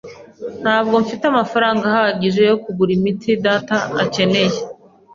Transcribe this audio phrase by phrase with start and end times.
[0.63, 4.57] Ntabwo mfite amafaranga ahagije yo kugura imiti data akeneye.